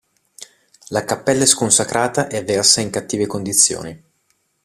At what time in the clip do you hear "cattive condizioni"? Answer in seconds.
2.89-4.03